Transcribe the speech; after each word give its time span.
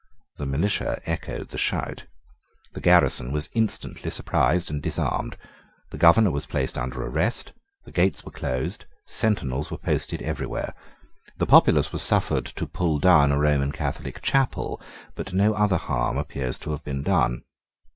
The 0.37 0.47
militia 0.47 0.99
echoed 1.05 1.49
the 1.49 1.59
shout. 1.59 2.07
The 2.73 2.81
garrison 2.81 3.31
was 3.31 3.51
instantly 3.53 4.09
surprised 4.09 4.71
and 4.71 4.81
disarmed. 4.81 5.37
The 5.91 5.99
governor 5.99 6.31
was 6.31 6.47
placed 6.47 6.75
under 6.75 7.03
arrest. 7.05 7.53
The 7.85 7.91
gates 7.91 8.25
were 8.25 8.31
closed. 8.31 8.85
Sentinels 9.05 9.69
were 9.69 9.77
posted 9.77 10.23
everywhere. 10.23 10.73
The 11.37 11.45
populace 11.45 11.93
was 11.93 12.01
suffered 12.01 12.47
to 12.47 12.65
pull 12.65 12.97
down 12.97 13.31
a 13.31 13.37
Roman 13.37 13.71
Catholic 13.71 14.23
chapel; 14.23 14.81
but 15.13 15.33
no 15.33 15.53
other 15.53 15.77
harm 15.77 16.17
appears 16.17 16.57
to 16.61 16.71
have 16.71 16.83
been 16.83 17.03
done. 17.03 17.43